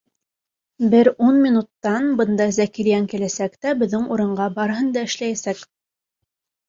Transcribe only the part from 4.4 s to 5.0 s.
барыһын